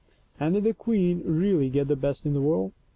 [0.39, 2.71] And did the queen really get the best in the world